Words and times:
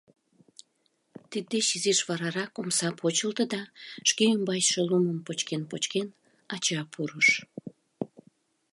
Тиддеч 1.29 1.67
изиш 1.75 1.99
варарак 2.07 2.53
омса 2.61 2.89
почылто 2.99 3.43
да, 3.53 3.61
шке 4.09 4.23
ӱмбачше 4.35 4.79
лумым 4.87 5.19
почкен-почкен, 5.25 6.07
ача 6.53 6.81
пурыш. 6.91 7.29